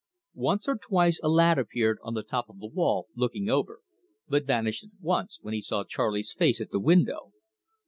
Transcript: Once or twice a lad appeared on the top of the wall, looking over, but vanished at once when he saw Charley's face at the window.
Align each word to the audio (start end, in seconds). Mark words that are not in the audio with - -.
Once 0.41 0.67
or 0.67 0.73
twice 0.75 1.19
a 1.21 1.29
lad 1.29 1.59
appeared 1.59 1.99
on 2.01 2.15
the 2.15 2.23
top 2.23 2.49
of 2.49 2.57
the 2.57 2.65
wall, 2.65 3.05
looking 3.15 3.49
over, 3.51 3.81
but 4.27 4.47
vanished 4.47 4.83
at 4.85 4.89
once 4.99 5.37
when 5.43 5.53
he 5.53 5.61
saw 5.61 5.83
Charley's 5.83 6.33
face 6.33 6.59
at 6.59 6.71
the 6.71 6.79
window. 6.79 7.31